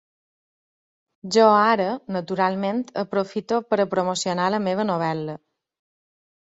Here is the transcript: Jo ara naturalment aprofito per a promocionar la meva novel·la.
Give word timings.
Jo 1.35 1.45
ara 1.57 1.87
naturalment 2.17 2.81
aprofito 3.05 3.63
per 3.71 3.83
a 3.85 3.89
promocionar 3.95 4.51
la 4.59 4.65
meva 4.69 4.91
novel·la. 4.95 5.41